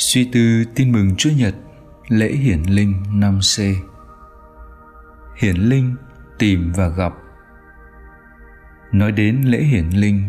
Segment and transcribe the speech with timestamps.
[0.00, 1.54] Suy tư tin mừng Chúa Nhật
[2.08, 3.60] Lễ hiển linh năm c.
[5.38, 5.96] Hiển linh
[6.38, 7.14] tìm và gặp.
[8.92, 10.28] Nói đến lễ hiển linh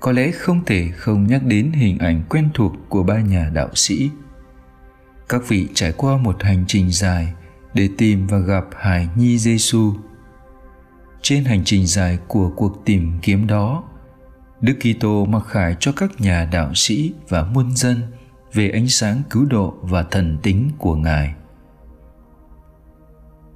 [0.00, 3.68] Có lẽ không thể không nhắc đến hình ảnh quen thuộc của ba nhà đạo
[3.74, 4.10] sĩ.
[5.28, 7.32] Các vị trải qua một hành trình dài
[7.74, 9.94] để tìm và gặp hài nhi Giêsu.
[11.22, 13.84] Trên hành trình dài của cuộc tìm kiếm đó,
[14.60, 18.02] Đức Kitô mặc khải cho các nhà đạo sĩ và muôn dân–
[18.52, 21.34] về ánh sáng cứu độ và thần tính của Ngài.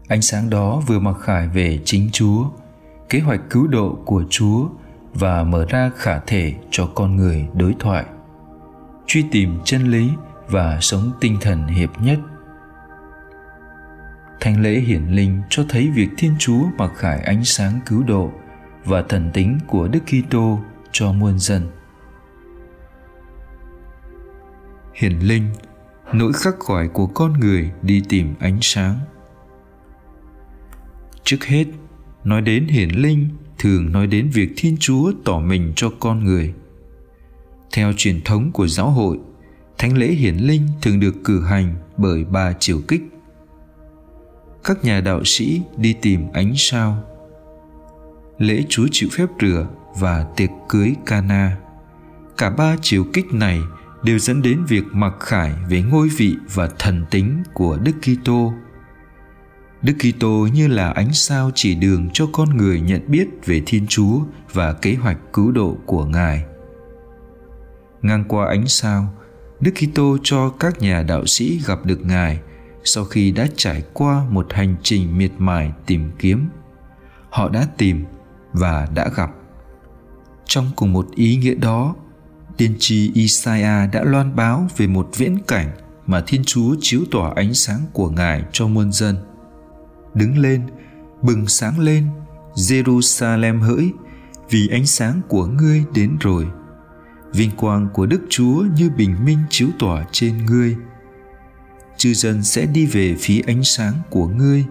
[0.08, 2.44] Ánh sáng đó vừa mặc khải về chính Chúa,
[3.08, 4.68] kế hoạch cứu độ của Chúa
[5.14, 8.04] và mở ra khả thể cho con người đối thoại,
[9.06, 10.10] truy tìm chân lý
[10.48, 12.18] và sống tinh thần hiệp nhất.
[14.40, 18.30] Thánh lễ hiển linh cho thấy việc Thiên Chúa mặc khải ánh sáng cứu độ
[18.84, 20.58] và thần tính của Đức Kitô
[20.92, 21.66] cho muôn dân.
[25.00, 25.44] Hiển linh,
[26.12, 28.98] nỗi khắc khoải của con người đi tìm ánh sáng.
[31.24, 31.64] Trước hết,
[32.24, 33.28] nói đến hiển linh,
[33.58, 36.54] thường nói đến việc thiên chúa tỏ mình cho con người.
[37.72, 39.18] Theo truyền thống của giáo hội,
[39.78, 43.02] thánh lễ hiển linh thường được cử hành bởi ba triều kích.
[44.64, 47.04] Các nhà đạo sĩ đi tìm ánh sao,
[48.38, 49.66] lễ chúa chịu phép rửa
[49.98, 51.56] và tiệc cưới cana.
[52.36, 53.60] Cả ba chiều kích này
[54.02, 58.52] đều dẫn đến việc mặc khải về ngôi vị và thần tính của Đức Kitô.
[59.82, 63.86] Đức Kitô như là ánh sao chỉ đường cho con người nhận biết về Thiên
[63.88, 64.20] Chúa
[64.52, 66.44] và kế hoạch cứu độ của Ngài.
[68.02, 69.14] Ngang qua ánh sao,
[69.60, 72.40] Đức Kitô cho các nhà đạo sĩ gặp được Ngài
[72.84, 76.48] sau khi đã trải qua một hành trình miệt mài tìm kiếm.
[77.30, 78.04] Họ đã tìm
[78.52, 79.30] và đã gặp.
[80.44, 81.94] Trong cùng một ý nghĩa đó,
[82.60, 85.70] tiên tri Isaiah đã loan báo về một viễn cảnh
[86.06, 89.16] mà Thiên Chúa chiếu tỏa ánh sáng của Ngài cho muôn dân.
[90.14, 90.62] Đứng lên,
[91.22, 92.06] bừng sáng lên,
[92.54, 93.92] Jerusalem hỡi,
[94.50, 96.46] vì ánh sáng của ngươi đến rồi.
[97.32, 100.76] Vinh quang của Đức Chúa như bình minh chiếu tỏa trên ngươi.
[101.96, 104.64] Chư dân sẽ đi về phía ánh sáng của ngươi.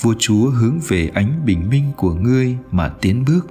[0.00, 3.46] Vua Chúa hướng về ánh bình minh của ngươi mà tiến bước.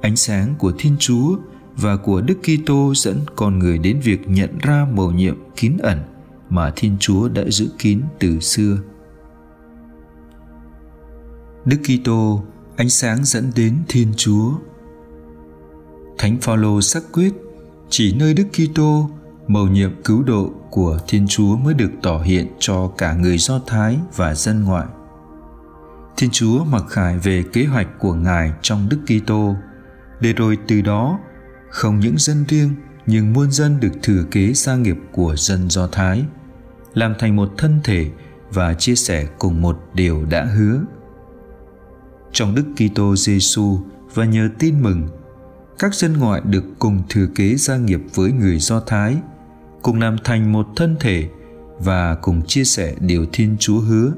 [0.00, 1.36] Ánh sáng của Thiên Chúa
[1.80, 5.98] và của Đức Kitô dẫn con người đến việc nhận ra mầu nhiệm kín ẩn
[6.50, 8.78] mà Thiên Chúa đã giữ kín từ xưa.
[11.64, 12.42] Đức Kitô
[12.76, 14.52] ánh sáng dẫn đến Thiên Chúa.
[16.18, 17.34] Thánh Phaolô xác quyết
[17.88, 19.10] chỉ nơi Đức Kitô
[19.48, 23.60] mầu nhiệm cứu độ của Thiên Chúa mới được tỏ hiện cho cả người Do
[23.66, 24.86] Thái và dân ngoại.
[26.16, 29.54] Thiên Chúa mặc khải về kế hoạch của Ngài trong Đức Kitô,
[30.20, 31.18] để rồi từ đó
[31.70, 32.74] không những dân riêng
[33.06, 36.24] nhưng muôn dân được thừa kế gia nghiệp của dân Do Thái,
[36.94, 38.10] làm thành một thân thể
[38.50, 40.80] và chia sẻ cùng một điều đã hứa.
[42.32, 43.78] Trong Đức Kitô Giêsu
[44.14, 45.08] và nhờ tin mừng,
[45.78, 49.16] các dân ngoại được cùng thừa kế gia nghiệp với người Do Thái,
[49.82, 51.28] cùng làm thành một thân thể
[51.78, 54.12] và cùng chia sẻ điều Thiên Chúa hứa.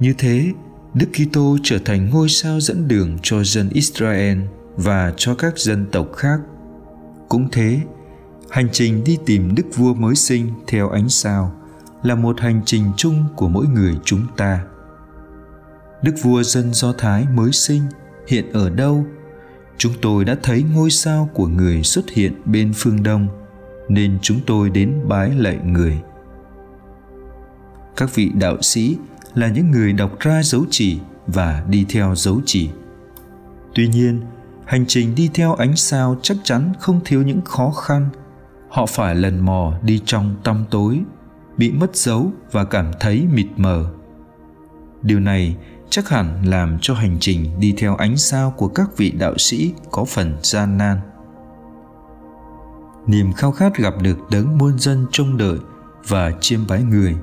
[0.00, 0.52] Như thế,
[0.94, 4.38] Đức Kitô trở thành ngôi sao dẫn đường cho dân Israel
[4.76, 6.40] và cho các dân tộc khác
[7.30, 7.80] cũng thế.
[8.50, 11.52] Hành trình đi tìm đức vua mới sinh theo ánh sao
[12.02, 14.64] là một hành trình chung của mỗi người chúng ta.
[16.02, 17.82] Đức vua dân do thái mới sinh
[18.28, 19.06] hiện ở đâu?
[19.78, 23.28] Chúng tôi đã thấy ngôi sao của người xuất hiện bên phương đông,
[23.88, 26.00] nên chúng tôi đến bái lạy người.
[27.96, 28.96] Các vị đạo sĩ
[29.34, 32.70] là những người đọc ra dấu chỉ và đi theo dấu chỉ.
[33.74, 34.20] Tuy nhiên
[34.70, 38.08] hành trình đi theo ánh sao chắc chắn không thiếu những khó khăn.
[38.68, 41.00] Họ phải lần mò đi trong tăm tối,
[41.56, 43.90] bị mất dấu và cảm thấy mịt mờ.
[45.02, 45.56] Điều này
[45.88, 49.74] chắc hẳn làm cho hành trình đi theo ánh sao của các vị đạo sĩ
[49.90, 51.00] có phần gian nan.
[53.06, 55.58] Niềm khao khát gặp được đấng muôn dân trông đợi
[56.08, 57.16] và chiêm bái người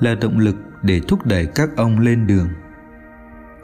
[0.00, 2.48] là động lực để thúc đẩy các ông lên đường.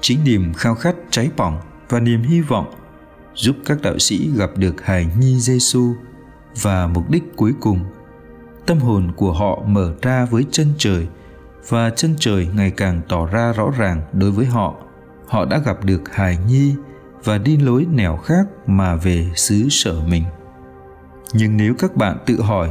[0.00, 2.66] Chính niềm khao khát cháy bỏng và niềm hy vọng
[3.36, 5.94] giúp các đạo sĩ gặp được hài nhi Giêsu
[6.62, 7.80] và mục đích cuối cùng.
[8.66, 11.06] Tâm hồn của họ mở ra với chân trời
[11.68, 14.74] và chân trời ngày càng tỏ ra rõ ràng đối với họ.
[15.26, 16.74] Họ đã gặp được hài nhi
[17.24, 20.24] và đi lối nẻo khác mà về xứ sở mình.
[21.32, 22.70] Nhưng nếu các bạn tự hỏi,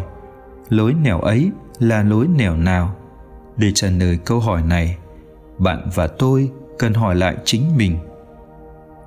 [0.70, 2.96] lối nẻo ấy là lối nẻo nào?
[3.58, 4.98] Để trả lời câu hỏi này,
[5.58, 7.98] bạn và tôi cần hỏi lại chính mình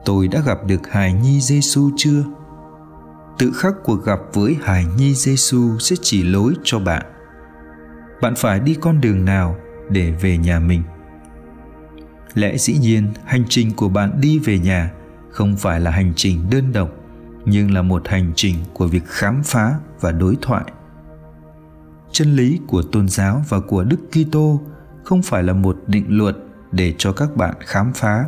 [0.08, 2.25] tôi đã gặp được hài nhi giêsu chưa?
[3.38, 7.06] Tự khắc cuộc gặp với hài nhi giêsu sẽ chỉ lối cho bạn.
[8.22, 9.56] Bạn phải đi con đường nào
[9.90, 10.82] để về nhà mình?
[12.34, 14.93] Lẽ dĩ nhiên, hành trình của bạn đi về nhà
[15.31, 16.90] không phải là hành trình đơn độc,
[17.44, 20.64] nhưng là một hành trình của việc khám phá và đối thoại.
[22.12, 24.60] Chân lý của tôn giáo và của đức kitô
[25.05, 26.37] không phải là một định luật
[26.72, 28.25] để cho các bạn khám phá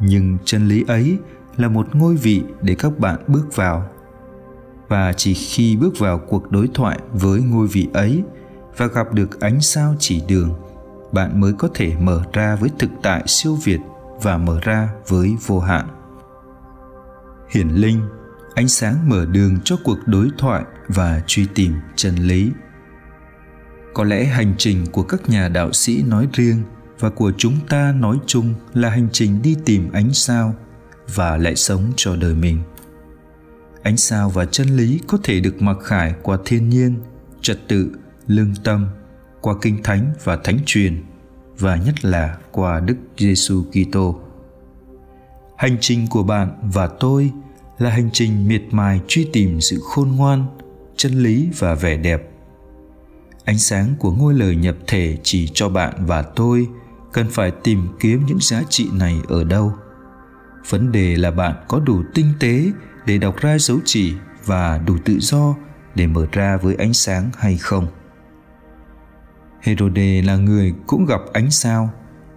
[0.00, 1.18] nhưng chân lý ấy
[1.56, 3.88] là một ngôi vị để các bạn bước vào.
[4.88, 8.22] Và chỉ khi bước vào cuộc đối thoại với ngôi vị ấy
[8.76, 10.54] và gặp được ánh sao chỉ đường,
[11.12, 13.80] bạn mới có thể mở ra với thực tại siêu việt
[14.22, 15.88] và mở ra với vô hạn.
[17.50, 18.00] Hiển linh,
[18.54, 22.50] ánh sáng mở đường cho cuộc đối thoại và truy tìm chân lý.
[23.94, 26.62] Có lẽ hành trình của các nhà đạo sĩ nói riêng
[27.04, 30.54] và của chúng ta nói chung là hành trình đi tìm ánh sao
[31.14, 32.62] và lại sống cho đời mình
[33.82, 36.94] ánh sao và chân lý có thể được mặc khải qua thiên nhiên
[37.40, 37.90] trật tự
[38.26, 38.88] lương tâm
[39.40, 41.02] qua kinh thánh và thánh truyền
[41.58, 44.20] và nhất là qua Đức Giêsu Kitô.
[45.56, 47.30] Hành trình của bạn và tôi
[47.78, 50.46] là hành trình miệt mài truy tìm sự khôn ngoan,
[50.96, 52.30] chân lý và vẻ đẹp.
[53.44, 56.68] Ánh sáng của ngôi lời nhập thể chỉ cho bạn và tôi
[57.14, 59.72] cần phải tìm kiếm những giá trị này ở đâu.
[60.68, 62.70] Vấn đề là bạn có đủ tinh tế
[63.06, 64.14] để đọc ra dấu chỉ
[64.44, 65.54] và đủ tự do
[65.94, 67.86] để mở ra với ánh sáng hay không.
[69.60, 71.90] Herode là người cũng gặp ánh sao,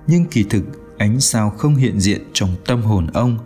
[0.08, 0.64] nhưng kỳ thực
[0.98, 3.38] ánh sao không hiện diện trong tâm hồn ông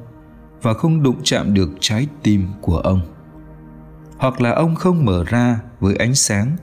[0.61, 3.01] và không đụng chạm được trái tim của ông.
[4.17, 6.57] Hoặc là ông không mở ra với ánh sáng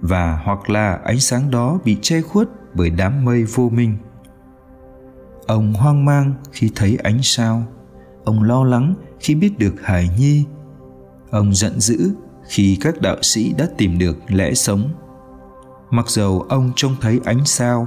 [0.00, 3.96] và hoặc là ánh sáng đó bị che khuất bởi đám mây vô minh.
[5.46, 7.62] Ông hoang mang khi thấy ánh sao,
[8.24, 10.44] ông lo lắng khi biết được hải nhi.
[11.30, 12.10] Ông giận dữ
[12.48, 14.90] khi các đạo sĩ đã tìm được lẽ sống
[15.90, 17.86] mặc dầu ông trông thấy ánh sao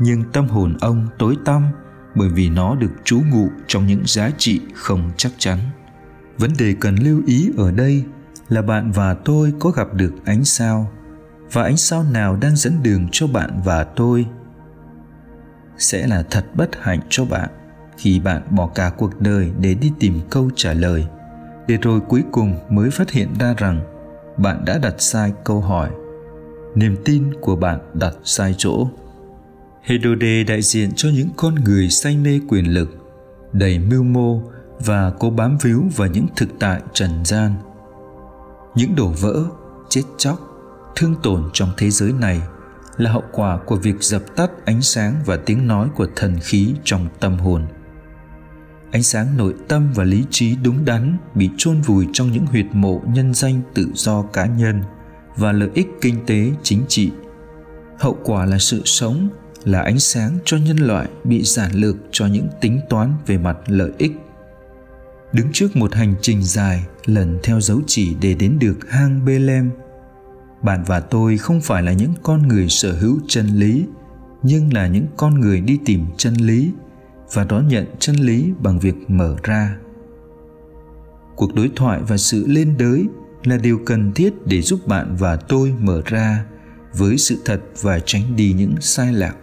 [0.00, 1.66] nhưng tâm hồn ông tối tăm
[2.14, 5.58] bởi vì nó được trú ngụ trong những giá trị không chắc chắn
[6.38, 8.04] vấn đề cần lưu ý ở đây
[8.48, 10.90] là bạn và tôi có gặp được ánh sao
[11.52, 14.26] và ánh sao nào đang dẫn đường cho bạn và tôi
[15.78, 17.50] sẽ là thật bất hạnh cho bạn
[17.96, 21.06] khi bạn bỏ cả cuộc đời để đi tìm câu trả lời.
[21.66, 23.80] Để rồi cuối cùng mới phát hiện ra rằng
[24.36, 25.90] bạn đã đặt sai câu hỏi.
[26.74, 28.88] Niềm tin của bạn đặt sai chỗ.
[29.82, 32.90] Hedode đại diện cho những con người say mê quyền lực,
[33.52, 34.42] đầy mưu mô
[34.80, 37.54] và cố bám víu vào những thực tại trần gian.
[38.74, 39.44] Những đổ vỡ,
[39.88, 40.51] chết chóc,
[40.96, 42.40] thương tổn trong thế giới này
[42.96, 46.74] là hậu quả của việc dập tắt ánh sáng và tiếng nói của thần khí
[46.84, 47.66] trong tâm hồn.
[48.90, 52.66] Ánh sáng nội tâm và lý trí đúng đắn bị chôn vùi trong những huyệt
[52.72, 54.82] mộ nhân danh tự do cá nhân–
[55.36, 57.10] và lợi ích kinh tế chính trị
[57.98, 59.28] hậu quả là sự sống
[59.64, 63.56] là ánh sáng cho nhân loại bị giản lược cho những tính toán về mặt
[63.66, 64.12] lợi ích
[65.32, 69.70] đứng trước một hành trình dài, lần theo dấu chỉ để đến được hang Bethlehem.
[70.62, 73.84] Bạn và tôi không phải là những con người sở hữu chân lý,
[74.42, 76.72] nhưng là những con người đi tìm chân lý
[77.32, 79.76] và đón nhận chân lý bằng việc mở ra.
[81.36, 83.06] Cuộc đối thoại và sự lên đới
[83.44, 86.44] là điều cần thiết để giúp bạn và tôi mở ra
[86.92, 89.34] với sự thật và tránh đi những sai lạc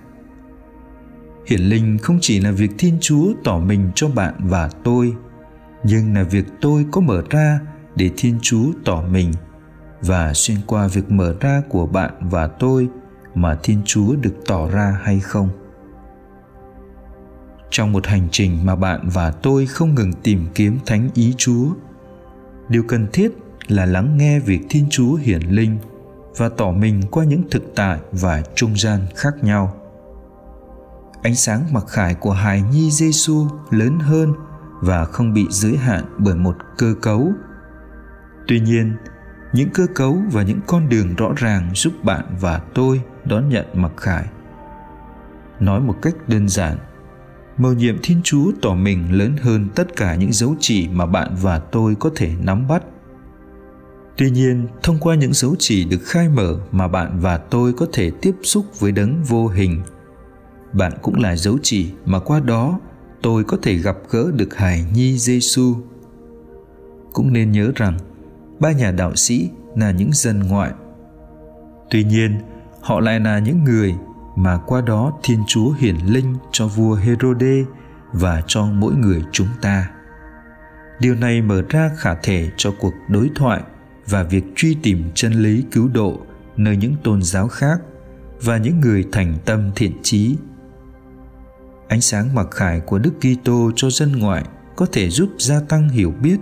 [1.50, 5.14] hiển linh không chỉ là việc thiên chúa tỏ mình cho bạn và tôi
[5.84, 7.60] nhưng là việc tôi có mở ra
[7.96, 9.32] để thiên chúa tỏ mình
[10.02, 12.88] và xuyên qua việc mở ra của bạn và tôi
[13.36, 15.50] mà thiên chúa được tỏ ra hay không
[17.70, 21.68] trong một hành trình mà bạn và tôi không ngừng tìm kiếm thánh ý chúa
[22.70, 23.32] điều cần thiết
[23.68, 25.78] là lắng nghe việc Thiên Chúa hiển linh
[26.38, 29.76] và tỏ mình qua những thực tại và trung gian khác nhau.
[31.24, 34.34] Ánh sáng mặc khải của hài nhi Giêsu lớn hơn
[34.82, 37.32] và không bị giới hạn bởi một cơ cấu.
[38.48, 38.96] Tuy nhiên,
[39.54, 43.66] những cơ cấu và những con đường rõ ràng giúp bạn và tôi đón nhận
[43.74, 44.26] mặc khải.
[45.60, 46.78] Nói một cách đơn giản,
[47.58, 51.36] mầu nhiệm Thiên Chúa tỏ mình lớn hơn tất cả những dấu chỉ mà bạn
[51.42, 52.84] và tôi có thể nắm bắt–
[54.20, 57.86] Tuy nhiên, thông qua những dấu chỉ được khai mở mà bạn và tôi có
[57.94, 59.82] thể tiếp xúc với đấng vô hình,
[60.74, 62.80] bạn cũng là dấu chỉ mà qua đó
[63.22, 65.76] tôi có thể gặp gỡ được hài nhi Giêsu.
[67.14, 67.98] Cũng nên nhớ rằng,
[68.60, 70.72] ba nhà đạo sĩ là những dân ngoại.
[71.90, 72.40] Tuy nhiên,
[72.82, 73.96] họ lại là những người
[74.36, 77.64] mà qua đó Thiên Chúa hiển linh cho vua Herode
[78.14, 79.90] và cho mỗi người chúng ta.
[81.00, 83.62] Điều này mở ra khả thể cho cuộc đối thoại
[84.08, 86.18] và việc truy tìm chân lý cứu độ
[86.58, 87.80] nơi những tôn giáo khác
[88.42, 90.36] và những người thành tâm thiện trí.
[91.88, 94.44] Ánh sáng mặc khải của Đức Kitô cho dân ngoại
[94.76, 96.38] có thể giúp gia tăng hiểu biết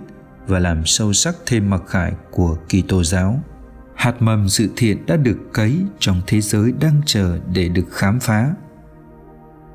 [0.48, 3.40] và làm sâu sắc thêm mặc khải của Kitô giáo.
[3.94, 8.20] Hạt mầm sự thiện đã được cấy trong thế giới đang chờ để được khám
[8.20, 8.54] phá.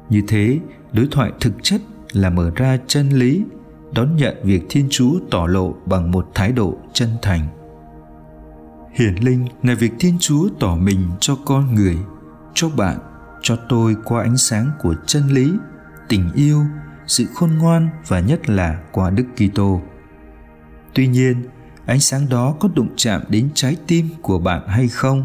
[0.09, 0.59] Như thế,
[0.91, 1.81] đối thoại thực chất
[2.13, 3.43] là mở ra chân lý,
[3.91, 7.47] đón nhận việc Thiên Chúa tỏ lộ bằng một thái độ chân thành
[8.93, 11.97] hiển linh là việc thiên chúa tỏ mình cho con người
[12.53, 12.97] cho bạn
[13.41, 15.53] cho tôi qua ánh sáng của chân lý
[16.09, 16.61] tình yêu
[17.07, 19.81] sự khôn ngoan và nhất là qua đức kitô
[20.93, 21.43] tuy nhiên
[21.85, 25.23] ánh sáng đó có đụng chạm đến trái tim của bạn hay không?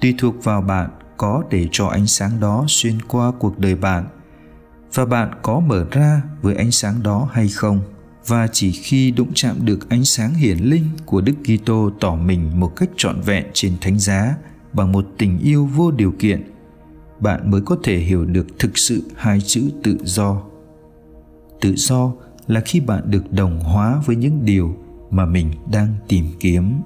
[0.00, 4.06] Tùy thuộc vào bạn có để cho ánh sáng đó xuyên qua cuộc đời bạn.
[4.94, 7.80] Và bạn có mở ra với ánh sáng đó hay không?
[8.26, 12.60] Và chỉ khi đụng chạm được ánh sáng hiển linh của Đức Kitô tỏ mình
[12.60, 14.36] một cách trọn vẹn trên thánh giá
[14.72, 16.52] bằng một tình yêu vô điều kiện,
[17.20, 20.42] bạn mới có thể hiểu được thực sự hai chữ tự do.
[21.60, 22.12] Tự do
[22.46, 24.76] là khi bạn được đồng hóa với những điều
[25.10, 26.80] mà mình đang tìm kiếm.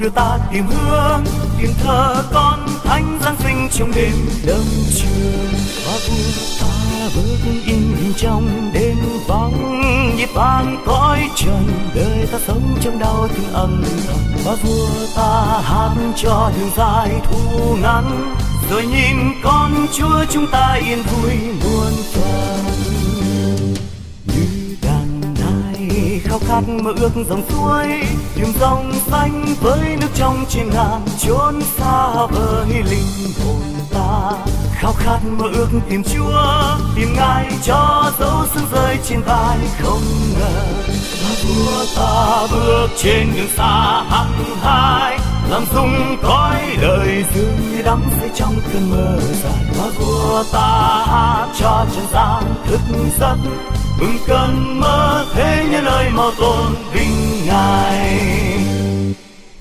[0.00, 1.24] Đưa ta tìm hướng,
[1.58, 4.12] tìm thờ con thánh giáng sinh trong đêm
[4.46, 5.48] đông trường
[5.86, 6.66] và vua ta
[7.16, 9.80] bước in trong đêm vắng,
[10.16, 14.16] nhịp vang cõi trần, đời ta sống trong đau thương âm thầm.
[14.44, 18.34] Và vua ta hát cho đường dài thu ngắn,
[18.70, 22.37] rồi nhìn con chúa chúng ta yên vui muôn phần.
[26.48, 27.86] Khát mơ ước dòng suối
[28.34, 33.62] tìm dòng xanh với nước trong trên ngàn chốn xa vời linh hồn
[33.94, 34.32] ta.
[34.74, 36.42] Khao khát mơ ước tìm chúa
[36.96, 40.02] tìm ngài cho dấu sương rơi trên vai không
[40.38, 40.62] ngờ.
[41.22, 45.18] Mà vua ta bước trên đường xa hăng hai,
[45.50, 49.64] làm rung cõi đời dường như đắm say trong cơn mơ dài.
[49.78, 52.80] Mà vua ta hát cho trần gian thức
[53.20, 53.36] giấc
[53.98, 58.20] mừng cần mơ thế nhân ơi, mau tôn vinh ngài.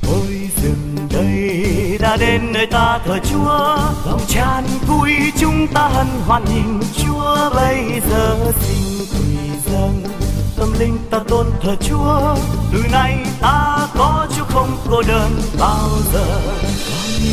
[0.08, 3.78] Ôi dừng đây đã đến nơi ta thờ chúa.
[4.10, 7.50] Lòng tràn vui chúng ta hân hoan nhìn chúa.
[7.56, 10.04] Bây giờ xin quỳ dâng,
[10.58, 12.36] tâm linh ta tôn thờ chúa.
[12.74, 16.42] Từ nay ta có chúa không cô đơn bao giờ.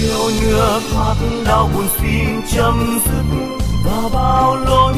[0.08, 1.14] Bao nhiêu nước mắt
[1.46, 3.38] đau buồn xin chấm dứt
[3.84, 4.94] và bao lỗi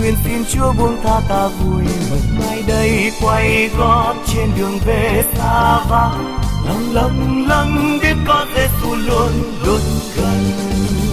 [0.00, 1.82] nguyện xin chúa buông tha ta vui.
[2.10, 6.38] Mừng mai đây quay gót trên đường về xa vắng.
[6.66, 9.30] Lòng lâng lâng biết có giêsu luôn
[9.64, 9.80] luôn
[10.16, 11.09] gần.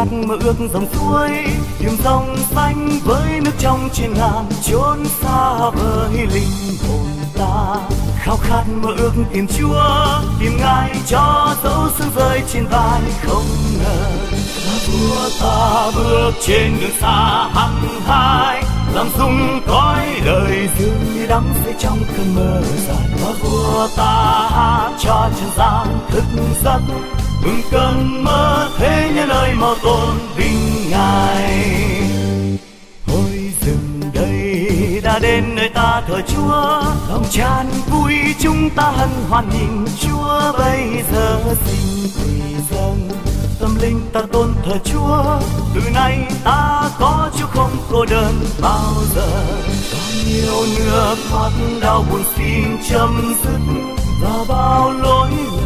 [0.00, 1.30] Khát mơ ước dòng suối,
[1.78, 7.06] tìm dòng xanh với nước trong trên ngàn chốn xa vời linh hồn
[7.38, 7.76] ta.
[8.16, 9.82] Khao khát mơ ước tìm chúa,
[10.40, 13.44] tìm ngài cho dấu sương rơi trên vai không
[13.78, 14.10] ngờ.
[14.66, 18.64] Là vua ta bước trên đường xa hăng hai
[18.94, 24.48] làm rung cõi đời dường như đắm say trong cơn mơ dài và vua ta
[24.50, 26.24] hát cho trần gian thức
[26.64, 26.80] giấc
[27.42, 31.66] mừng cơn mơ thế nhân ơi mau tôn vinh ngài.
[33.06, 39.10] Thôi rừng đây đã đến nơi ta thờ chúa, lòng tràn vui chúng ta hân
[39.28, 40.52] hoan nhìn chúa.
[40.58, 43.08] Bây giờ xin quỳ dâng,
[43.60, 45.24] tâm linh ta tôn thờ chúa.
[45.74, 49.44] Từ nay ta có chúa không cô đơn bao giờ.
[49.92, 53.60] Có nhiều nước mắt đau buồn xin chấm dứt,
[54.22, 55.59] và bao lỗi lầm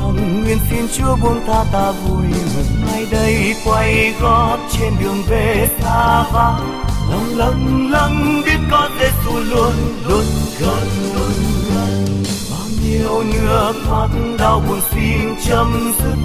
[0.55, 2.87] nguyện xin chúa buông tha ta vui mừng.
[2.87, 6.83] Nay đây quay gót trên đường về xa vắng.
[7.11, 9.73] Lòng lâng lâng, biết có Giêsu luôn
[10.09, 10.25] luôn
[10.61, 11.33] gần luôn
[11.75, 12.25] gần.
[12.51, 14.09] Bao nhiêu nước mắt
[14.39, 16.17] đau buồn xin chấm dứt.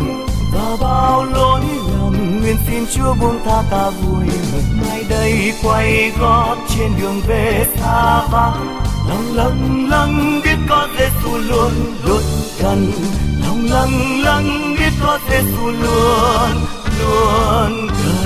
[0.53, 4.87] Và bao lỗi lầm, nguyện xin Chúa buông tha ta vui mừng.
[4.87, 11.37] Nay đây quay gót trên đường về xa vắng lòng lăng lăng biết có Giêsu
[11.37, 11.71] luôn.
[12.05, 12.21] Luôn
[12.61, 12.91] cần
[13.41, 16.51] lòng lăng lăng biết có Giêsu luôn
[16.99, 18.18] luôn gần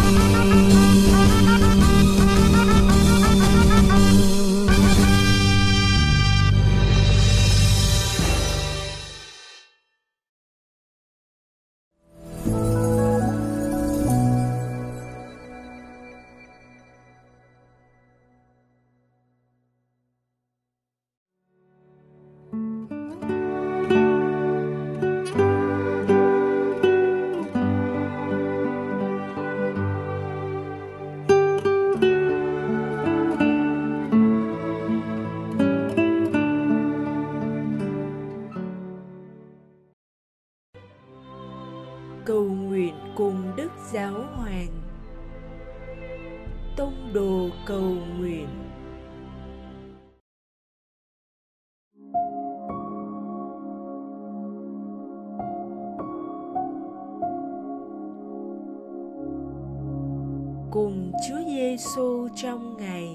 [60.74, 63.10] Cùng Chúa Giêsu trong ngày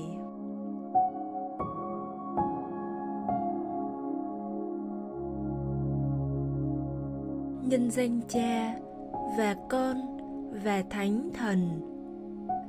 [7.64, 8.74] nhân danh Cha
[9.38, 9.96] và Con
[10.64, 11.80] và Thánh Thần.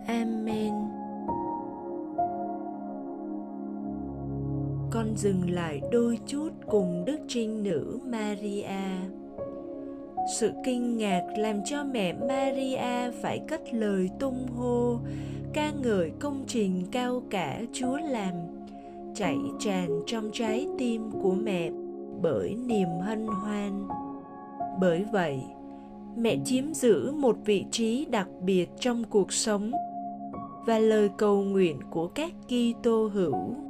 [0.07, 0.73] Amen.
[4.91, 8.65] Con dừng lại đôi chút cùng Đức Trinh Nữ Maria.
[10.29, 14.99] Sự kinh ngạc làm cho mẹ Maria phải cất lời tung hô,
[15.53, 18.33] ca ngợi công trình cao cả Chúa làm,
[19.15, 21.69] chảy tràn trong trái tim của mẹ
[22.21, 23.87] bởi niềm hân hoan.
[24.79, 25.39] Bởi vậy,
[26.17, 29.71] mẹ chiếm giữ một vị trí đặc biệt trong cuộc sống
[30.65, 33.68] và lời cầu nguyện của các Kitô hữu.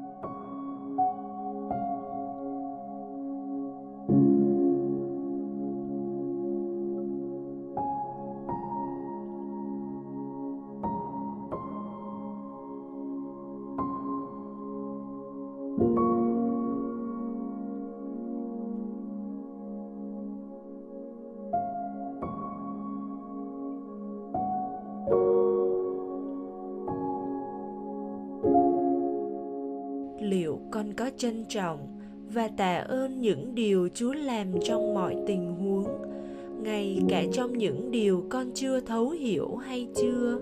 [31.19, 31.99] Trân trọng
[32.33, 35.87] và tạ ơn những điều chúa làm trong mọi tình huống.
[36.63, 40.39] Ngay cả trong những điều con chưa thấu hiểu hay chưa.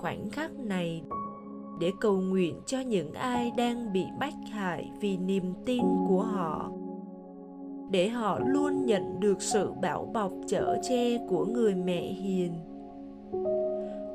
[0.00, 1.02] Khoảnh khắc này
[1.80, 6.70] để cầu nguyện cho những ai đang bị bách hại vì niềm tin của họ.
[7.90, 12.52] Để họ luôn nhận được sự bảo bọc chở che của người mẹ hiền.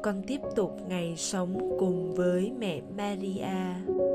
[0.04, 4.15] Con tiếp tục ngày sống cùng với mẹ maria.